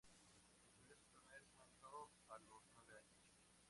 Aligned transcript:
Escribió 0.73 0.97
su 0.97 1.11
primer 1.11 1.45
cuento 1.55 2.09
a 2.29 2.39
los 2.39 2.63
nueve 2.73 2.97
años. 2.97 3.21